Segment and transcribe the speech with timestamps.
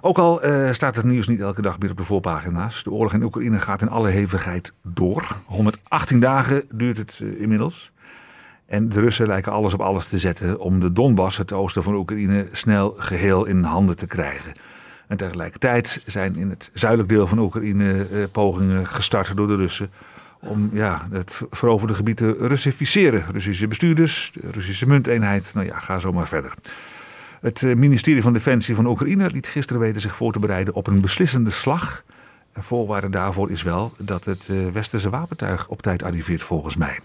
[0.00, 2.82] Ook al uh, staat het nieuws niet elke dag meer op de voorpagina's.
[2.82, 5.36] De oorlog in Oekraïne gaat in alle hevigheid door.
[5.44, 7.90] 118 dagen duurt het uh, inmiddels.
[8.66, 11.94] En de Russen lijken alles op alles te zetten om de Donbass, het oosten van
[11.94, 14.52] Oekraïne, snel geheel in handen te krijgen.
[15.08, 19.90] En tegelijkertijd zijn in het zuidelijk deel van Oekraïne uh, pogingen gestart door de Russen
[20.40, 23.24] om ja, het veroverde gebied te Russificeren.
[23.32, 26.54] Russische bestuurders, de Russische munteenheid, nou ja, ga zo maar verder.
[27.40, 30.86] Het eh, ministerie van Defensie van Oekraïne liet gisteren weten zich voor te bereiden op
[30.86, 32.04] een beslissende slag.
[32.52, 36.98] En voorwaarde daarvoor is wel dat het eh, westerse wapentuig op tijd arriveert volgens mij.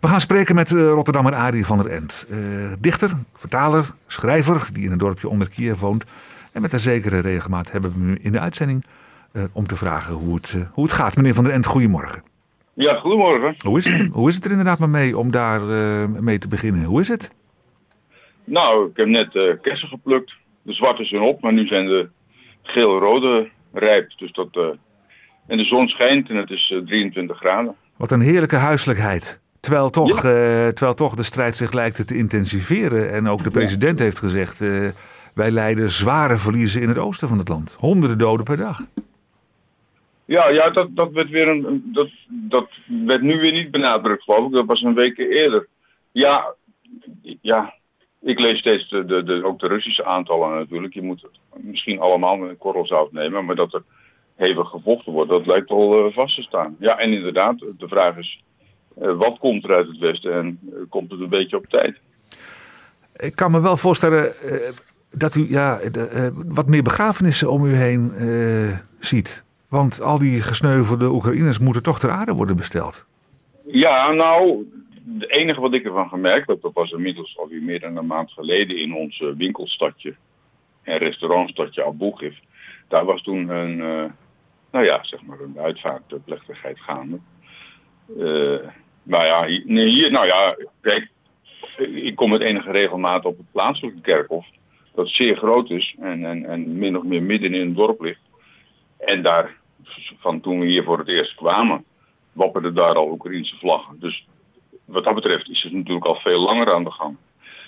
[0.00, 2.26] We gaan spreken met uh, Rotterdammer Arie van der End.
[2.30, 2.38] Uh,
[2.78, 6.04] dichter, vertaler, schrijver die in een dorpje onder Kiev woont.
[6.52, 8.84] En met een zekere regelmaat hebben we nu in de uitzending
[9.32, 11.16] uh, om te vragen hoe het, hoe het gaat.
[11.16, 12.22] Meneer van der End, goedemorgen.
[12.74, 13.54] Ja, goedemorgen.
[13.66, 15.60] Hoe is het, hoe is het er inderdaad maar mee om daar
[16.22, 16.84] mee te beginnen?
[16.84, 17.30] Hoe is het?
[18.44, 20.32] Nou, ik heb net uh, kersen geplukt.
[20.62, 22.08] De zwarte zijn op, maar nu zijn de
[22.62, 24.12] geel-rode rijp.
[24.16, 24.68] Dus dat, uh,
[25.46, 27.74] en de zon schijnt en het is uh, 23 graden.
[27.96, 29.42] Wat een heerlijke huiselijkheid.
[29.60, 30.72] Terwijl toch, ja.
[30.72, 33.12] terwijl toch de strijd zich lijkt te intensiveren.
[33.12, 34.04] En ook de president ja.
[34.04, 34.58] heeft gezegd,
[35.34, 37.76] wij lijden zware verliezen in het oosten van het land.
[37.80, 38.80] Honderden doden per dag.
[40.24, 42.68] Ja, ja dat, dat, werd weer een, dat, dat
[43.04, 44.52] werd nu weer niet benadrukt, geloof ik.
[44.52, 45.66] Dat was een week eerder.
[46.12, 46.54] Ja,
[47.40, 47.74] ja,
[48.24, 50.94] ik lees steeds de, de, de, ook de Russische aantallen natuurlijk.
[50.94, 53.82] Je moet misschien allemaal met een korrel zout nemen, maar dat er
[54.36, 56.76] hevig gevochten wordt, dat lijkt al uh, vast te staan.
[56.78, 58.42] Ja, en inderdaad, de vraag is,
[59.02, 61.98] uh, wat komt er uit het Westen en uh, komt het een beetje op tijd?
[63.16, 64.32] Ik kan me wel voorstellen
[65.10, 65.78] dat u ja,
[66.32, 68.12] wat meer begrafenissen om u heen
[68.98, 69.44] ziet.
[69.68, 73.06] Want al die gesneuvelde Oekraïners moeten toch ter aarde worden besteld.
[73.66, 74.66] Ja, nou,
[75.12, 78.30] het enige wat ik ervan gemerkt heb, dat was inmiddels alweer meer dan een maand
[78.30, 80.14] geleden in ons winkelstadje
[80.82, 82.36] en restaurantstadje Abugiv.
[82.88, 84.10] Daar was toen een, uh,
[84.72, 87.18] nou ja, zeg maar een uitvaartplechtigheid gaande.
[88.18, 88.58] Uh,
[89.02, 91.10] ja, hier, hier, nou ja, kijk,
[91.76, 94.46] ik kom met enige regelmaat op het plaatselijke kerkhof,
[94.94, 98.20] dat zeer groot is en, en, en min of meer midden in het dorp ligt.
[98.98, 99.56] En daar,
[100.18, 101.84] van toen we hier voor het eerst kwamen,
[102.32, 104.00] wapperden daar al Oekraïnse vlaggen.
[104.00, 104.26] Dus
[104.84, 107.16] wat dat betreft is het natuurlijk al veel langer aan de gang.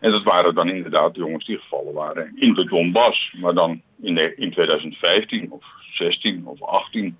[0.00, 3.34] En dat waren dan inderdaad de jongens die gevallen waren in de Donbass.
[3.40, 7.16] Maar dan in, de, in 2015 of 16 of 18.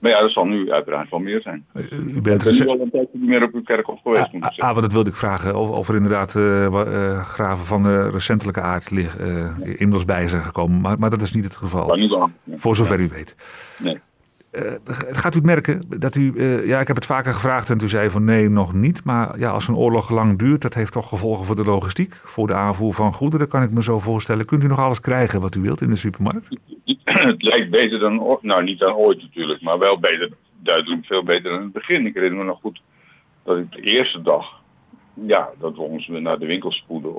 [0.00, 1.66] Maar ja, dat zal nu uiteraard wel meer zijn.
[1.90, 4.28] U bent er wel een tijdje niet meer op uw kerkhof geweest.
[4.40, 5.56] Ah, ah, ah, dat wilde ik vragen.
[5.56, 9.06] Of, of er inderdaad uh, uh, graven van de recentelijke aard uh,
[9.62, 10.80] inmiddels bij zijn gekomen.
[10.80, 11.94] Maar, maar dat is niet het geval.
[11.94, 12.32] niet dan.
[12.56, 13.36] Voor zover u weet.
[13.78, 13.98] Nee.
[14.52, 14.72] Uh,
[15.08, 17.88] gaat u het merken dat u, uh, ja, ik heb het vaker gevraagd en toen
[17.88, 19.04] zei van nee, nog niet.
[19.04, 22.46] Maar ja, als een oorlog lang duurt, dat heeft toch gevolgen voor de logistiek, voor
[22.46, 24.46] de aanvoer van goederen, kan ik me zo voorstellen.
[24.46, 26.48] Kunt u nog alles krijgen wat u wilt in de supermarkt?
[27.04, 30.30] Het lijkt beter dan, nou niet dan ooit natuurlijk, maar wel beter,
[30.62, 32.06] duidelijk veel beter dan het begin.
[32.06, 32.80] Ik herinner me nog goed
[33.44, 34.60] dat ik de eerste dag,
[35.14, 37.14] ja, dat we ons naar de winkel spoeden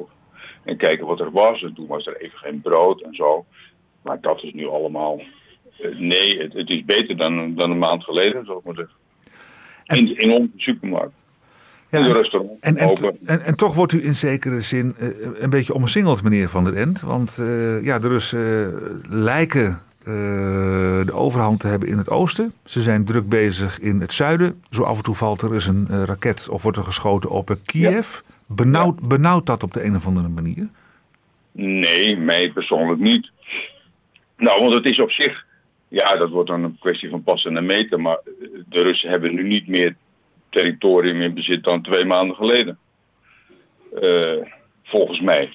[0.64, 1.62] en kijken wat er was.
[1.64, 3.46] En toen was er even geen brood en zo.
[4.02, 5.22] Maar dat is nu allemaal
[5.98, 8.96] Nee, het, het, is beter dan, dan een maand geleden, zal ik maar zeggen.
[9.86, 11.14] En, in, in onze supermarkt.
[11.90, 12.60] Ja, in de restaurant.
[12.60, 15.08] En, en, en, en, toch wordt u in zekere zin uh,
[15.40, 17.02] een beetje omsingeld, meneer Van der End.
[17.02, 18.78] Want uh, ja, de Russen uh,
[19.10, 22.54] lijken de overhand te hebben in het oosten.
[22.66, 24.64] Ze zijn druk bezig in het zuiden.
[24.70, 28.14] Zo af en toe valt er eens een raket of wordt er geschoten op Kiev.
[28.14, 28.36] Ja.
[28.56, 29.08] Benauwt, ja.
[29.08, 30.68] benauwt dat op de een of andere manier?
[31.52, 33.32] Nee, mij persoonlijk niet.
[34.38, 35.46] Nou, want het is op zich
[35.90, 38.02] ja, dat wordt dan een kwestie van passen en meten.
[38.02, 38.20] Maar
[38.70, 39.96] de Russen hebben nu niet meer
[40.50, 42.78] territorium in bezit dan twee maanden geleden.
[44.02, 44.46] Uh,
[44.84, 45.54] volgens mij.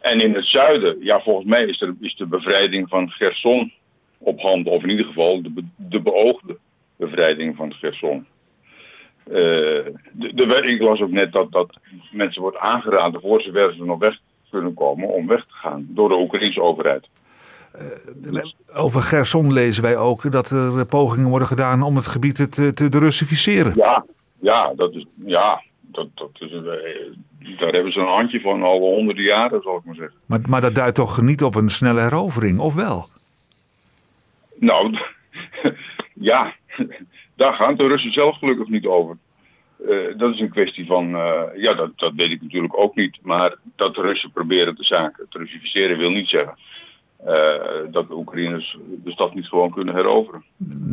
[0.00, 3.72] En in het zuiden, ja, volgens mij is, er, is de bevrijding van Gerson
[4.18, 4.72] op handen.
[4.72, 6.56] Of in ieder geval de, de beoogde
[6.96, 8.26] bevrijding van Gerson.
[9.28, 11.76] Uh, de, de, ik las ook net dat, dat
[12.10, 14.18] mensen wordt aangeraden voor ze ze nog weg
[14.50, 17.08] kunnen komen om weg te gaan door de Oekraïnse overheid.
[18.22, 18.44] Uh,
[18.74, 22.88] over Gerson lezen wij ook dat er pogingen worden gedaan om het gebied te, te,
[22.88, 23.72] te Russificeren.
[23.74, 24.04] Ja,
[24.40, 28.78] ja, dat is, ja dat, dat is, uh, daar hebben ze een handje van al
[28.78, 30.16] honderden jaren, zal ik maar zeggen.
[30.26, 33.08] Maar, maar dat duidt toch niet op een snelle herovering, of wel?
[34.58, 34.98] Nou,
[36.30, 36.54] ja,
[37.36, 39.16] daar gaan de Russen zelf gelukkig niet over.
[39.88, 41.08] Uh, dat is een kwestie van,
[41.56, 43.18] ja, dat, dat weet ik natuurlijk ook niet.
[43.22, 46.56] Maar dat de Russen proberen de zaken te Russificeren wil niet zeggen
[47.24, 47.32] uh,
[47.90, 50.42] dat de Oekraïners de stad niet gewoon kunnen heroveren.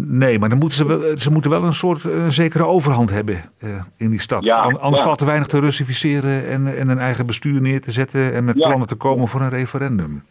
[0.08, 3.36] Nee, maar dan moeten ze, wel, ze moeten wel een soort een zekere overhand hebben
[3.64, 4.46] uh, in die stad.
[4.46, 5.08] Ja, Anders ja.
[5.08, 8.58] valt te weinig te Russificeren en, en een eigen bestuur neer te zetten en met
[8.58, 8.68] Ja.
[8.68, 10.24] plannen te komen voor een referendum.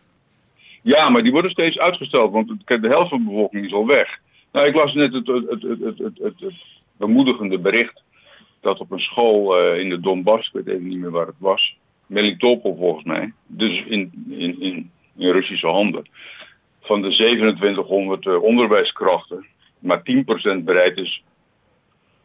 [0.82, 4.18] Ja, maar die worden steeds uitgesteld, want de helft van de bevolking is al weg.
[4.52, 6.54] Nou, ik las net het, het, het, het, het, het, het
[6.96, 8.02] bemoedigende bericht
[8.60, 11.38] dat op een school uh, in de Donbass, ik weet even niet meer waar het
[11.38, 16.08] was, Melitopol volgens mij, dus in, in, in, in Russische handen,
[16.80, 19.46] van de 2700 uh, onderwijskrachten
[19.82, 20.02] maar
[20.60, 21.24] 10% bereid is,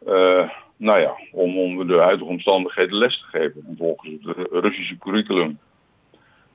[0.06, 5.58] uh, nou ja, om onder de huidige omstandigheden les te geven, volgens het Russische curriculum.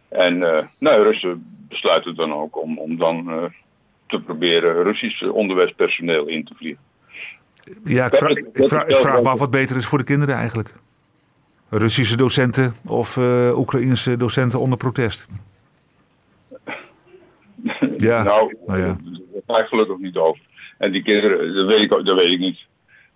[0.09, 3.44] En uh, nou, Russen besluiten dan ook om, om dan uh,
[4.07, 6.83] te proberen Russisch onderwijspersoneel in te vliegen.
[7.83, 10.35] Ja, ik, vraag, ik vraag, ik vraag me af wat beter is voor de kinderen
[10.35, 10.74] eigenlijk.
[11.69, 13.18] Russische docenten of
[13.56, 15.27] Oekraïnse docenten onder protest?
[18.04, 18.98] Ja, nou, nou ja.
[19.32, 20.42] daar ga ik gelukkig niet over.
[20.78, 22.60] En die kinderen, dat weet ik, dat weet ik niet.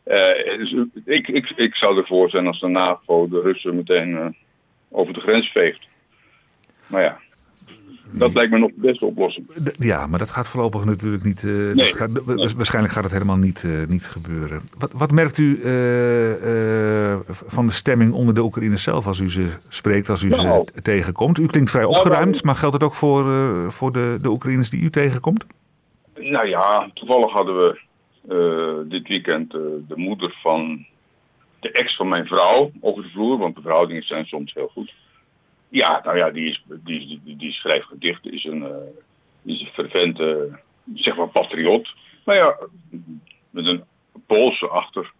[0.06, 0.75] Uh, dus
[1.06, 4.25] ik, ik, ik zou ervoor zijn als de NAVO de Russen meteen uh,
[4.89, 5.88] over de grens veegt.
[6.88, 7.19] Maar ja,
[8.11, 9.47] dat lijkt me nog de beste oplossing.
[9.77, 11.43] Ja, maar dat gaat voorlopig natuurlijk niet.
[11.43, 12.49] Uh, nee, gaat, nee.
[12.55, 14.61] Waarschijnlijk gaat het helemaal niet, uh, niet gebeuren.
[14.77, 19.47] Wat, wat merkt u uh, van de stemming onder de Oekraïners zelf als u ze
[19.69, 21.39] spreekt, als u nou, ze tegenkomt?
[21.39, 23.25] U klinkt vrij opgeruimd, nou, maar geldt het ook voor,
[23.71, 25.45] voor de, de Oekraïners die u tegenkomt?
[26.15, 27.85] Nou ja, toevallig hadden we
[28.89, 30.85] dit weekend de moeder van
[31.59, 34.93] de ex van mijn vrouw over de vloer, want de verhoudingen zijn soms heel goed.
[35.69, 40.59] Ja, nou ja, die, die, die, die schrijft gedichten, is een, uh, is een fervente,
[40.93, 41.93] zeg maar, patriot.
[42.25, 42.57] Maar ja,
[43.49, 43.83] met een
[44.25, 45.11] Poolse achter,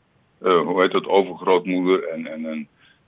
[0.42, 2.68] uh, hoe heet dat, overgrootmoeder en, en, en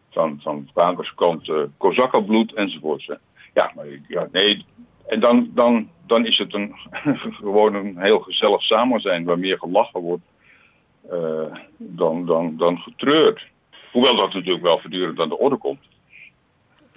[0.10, 3.18] van, van vaders kant uh, Kozakkenbloed enzovoort.
[3.54, 4.66] Ja, maar ja, nee.
[5.08, 6.76] En dan, dan, dan is het een,
[7.42, 10.24] gewoon een heel gezellig samen zijn waar meer gelachen wordt
[11.78, 13.48] dan, dan, dan getreurd.
[13.92, 15.80] Hoewel dat natuurlijk wel voortdurend aan de orde komt.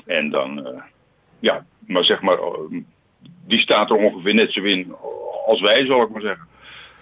[0.06, 0.82] En dan, uh,
[1.38, 2.80] ja, maar zeg maar, uh,
[3.46, 4.94] die staat er ongeveer net zo in
[5.46, 6.46] als wij, zal ik maar zeggen.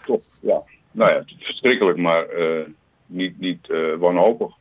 [0.06, 0.62] Top, ja.
[0.92, 2.60] Nou ja, verschrikkelijk, maar uh,
[3.06, 4.54] niet, niet wanhopig.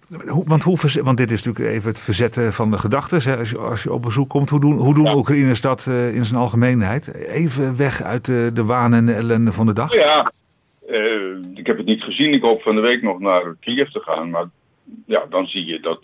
[0.45, 3.38] Want, hoe want dit is natuurlijk even het verzetten van de gedachten.
[3.38, 5.15] Als je, als je op bezoek komt, hoe doen, hoe doen ja.
[5.15, 7.13] Oekraïners dat in zijn algemeenheid?
[7.13, 9.94] Even weg uit de, de waan en de ellende van de dag?
[9.94, 10.31] Ja,
[11.53, 12.33] ik heb het niet gezien.
[12.33, 14.30] Ik hoop van de week nog naar Kiev te gaan.
[14.30, 14.50] Maar
[15.06, 16.00] ja, dan zie je dat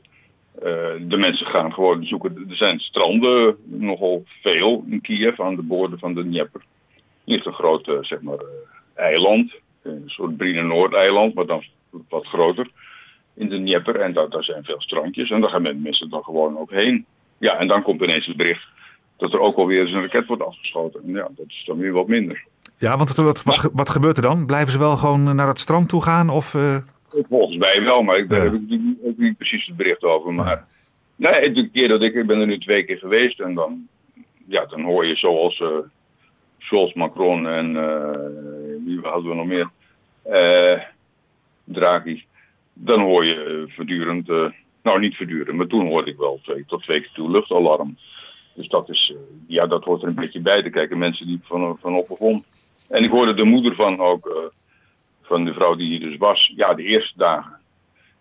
[1.08, 2.46] de mensen gaan gewoon zoeken.
[2.50, 6.62] Er zijn stranden nogal veel in Kiev aan de boorden van de Dnieper.
[6.96, 8.42] Er ligt een groot uh, zeg maar, uh,
[8.96, 11.64] eiland, een soort Brine Noord-eiland, maar dan
[12.10, 12.68] wat groter
[13.34, 13.96] in de Dnieper.
[13.96, 17.06] En daar, daar zijn veel strandjes en daar gaan mensen dan gewoon ook heen.
[17.38, 18.68] Ja, en dan komt ineens het bericht
[19.18, 21.02] dat er ook alweer eens een raket wordt afgeschoten.
[21.04, 22.44] En ja, dat is dan weer wat minder.
[22.78, 24.46] Ja, want wat, wat, wat gebeurt er dan?
[24.46, 26.30] Blijven ze wel gewoon naar het strand toe gaan?
[26.30, 26.56] Of,
[27.58, 30.34] Volgens mij wel, maar ik, daar heb ik ook niet precies het bericht over.
[30.34, 30.68] Maar
[31.16, 33.88] nee, de keer dat ik, ik ben er nu twee keer geweest en dan,
[34.48, 35.70] ja, dan hoor je zoals uh,
[36.58, 39.70] Scholz, Macron en uh, wie hadden we nog meer?
[40.28, 40.82] Uh,
[41.64, 42.24] Draghi.
[42.74, 44.28] Dan hoor je voortdurend,
[44.84, 47.98] nou niet voortdurend, maar toen hoorde ik wel twee, tot twee keer toe luchtalarm.
[48.54, 49.14] Dus dat is,
[49.48, 50.98] ja, dat hoort er een beetje bij te kijken.
[50.98, 52.44] Mensen die van, van op.
[52.90, 54.52] En ik hoorde de moeder van ook
[55.26, 57.54] van de vrouw die hier dus was, ja, de eerste dagen.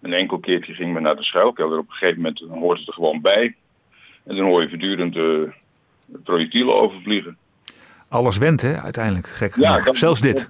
[0.02, 1.78] Een enkel keertje ging men naar de schuilkelder.
[1.78, 3.56] Op een gegeven moment dan hoort het er gewoon bij.
[4.24, 5.52] En dan hoor je voortdurend de
[6.24, 7.36] projectielen overvliegen.
[8.08, 9.26] Alles went, hè, uiteindelijk.
[9.26, 10.48] Gek ja, dat, Zelfs dit.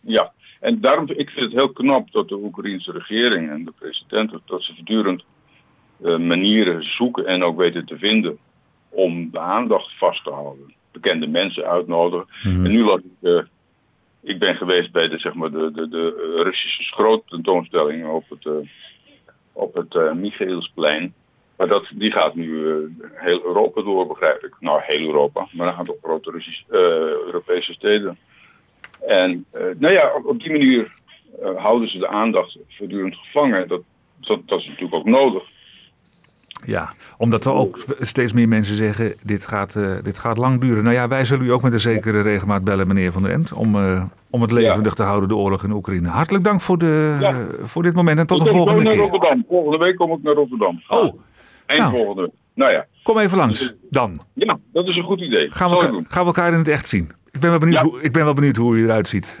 [0.00, 4.30] Ja, en daarom ik vind het heel knap dat de Oekraïnse regering en de president...
[4.46, 5.24] dat ze voortdurend
[6.02, 8.38] uh, manieren zoeken en ook weten te vinden...
[8.88, 10.74] om de aandacht vast te houden.
[10.92, 12.26] Bekende mensen uitnodigen.
[12.42, 12.64] Mm.
[12.64, 13.04] En nu laat ik...
[13.20, 13.42] Uh,
[14.22, 18.52] ik ben geweest bij de, zeg maar, de, de, de Russische schroottentoonstelling op het, uh,
[19.52, 21.14] op het uh, Michaelsplein.
[21.56, 22.74] Maar dat, die gaat nu uh,
[23.14, 24.54] heel Europa door, begrijp ik.
[24.60, 26.64] Nou, heel Europa, maar een aantal grote Russische,
[27.26, 28.18] Europese steden.
[29.06, 29.44] En
[29.78, 30.92] nou ja, op, op die manier
[31.56, 33.68] houden ze de aandacht voortdurend gevangen.
[33.68, 33.82] Dat,
[34.20, 35.42] dat, dat is natuurlijk ook nodig.
[36.68, 40.84] Ja, omdat er ook steeds meer mensen zeggen, dit gaat, uh, dit gaat lang duren.
[40.84, 43.52] Nou ja, wij zullen u ook met een zekere regelmaat bellen, meneer Van der End,
[43.52, 44.90] om, uh, om het levendig ja.
[44.90, 46.08] te houden, de oorlog in Oekraïne.
[46.08, 47.46] Hartelijk dank voor, de, ja.
[47.60, 49.02] voor dit moment en tot ik de volgende naar keer.
[49.02, 49.44] Rotterdam.
[49.48, 50.82] Volgende week kom ik naar Rotterdam.
[50.88, 51.20] Oh.
[51.66, 51.94] Eind nou.
[51.94, 52.30] volgende.
[52.54, 52.86] Nou ja.
[53.02, 54.16] Kom even langs, dan.
[54.34, 55.50] Ja, dat is een goed idee.
[55.50, 57.10] Gaan we, elkaar, gaan we elkaar in het echt zien.
[57.32, 59.38] Ik ben wel benieuwd, hoe, ik ben wel benieuwd hoe u eruit ziet.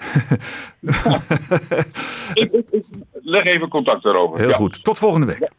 [2.34, 4.38] ik, ik, ik, leg even contact daarover.
[4.38, 4.84] Heel goed.
[4.84, 5.50] Tot volgende week.